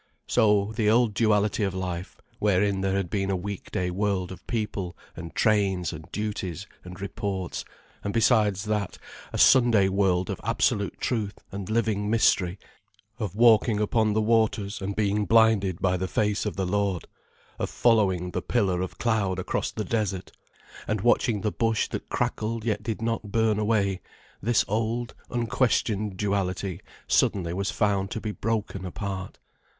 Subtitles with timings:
[0.25, 4.97] So, the old duality of life, wherein there had been a weekday world of people
[5.15, 7.63] and trains and duties and reports,
[8.03, 8.97] and besides that
[9.31, 12.57] a Sunday world of absolute truth and living mystery,
[13.19, 17.05] of walking upon the waters and being blinded by the face of the Lord,
[17.59, 20.31] of following the pillar of cloud across the desert
[20.87, 24.01] and watching the bush that crackled yet did not burn away,
[24.41, 29.37] this old, unquestioned duality suddenly was found to be broken apart.